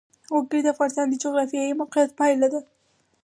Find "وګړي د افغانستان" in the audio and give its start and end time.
0.35-1.05